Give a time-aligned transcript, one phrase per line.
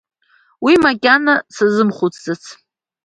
[0.63, 2.43] Уи макьана сазымхәыцӡац…